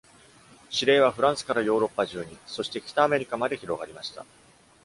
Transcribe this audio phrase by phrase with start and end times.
[0.71, 4.25] 指令はフランスからヨーロッパ中に、そして北アメリカまで広がりました。